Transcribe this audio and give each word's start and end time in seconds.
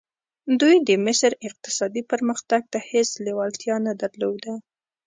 دوی 0.59 0.75
د 0.87 0.89
مصر 1.05 1.31
اقتصادي 1.47 2.01
پرمختګ 2.11 2.61
ته 2.71 2.79
هېڅ 2.89 3.09
لېوالتیا 3.25 3.75
نه 3.85 3.93
درلوده. 4.01 4.53